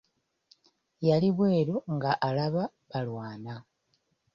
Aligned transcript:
Yali 1.07 1.29
bweru 1.37 1.75
nga 1.95 2.11
alaba 2.27 2.63
balwana. 2.89 3.55